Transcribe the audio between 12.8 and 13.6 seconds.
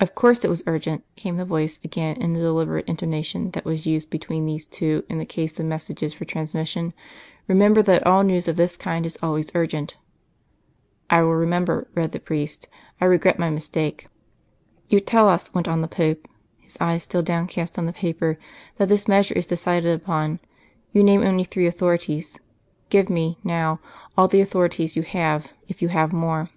'I regret my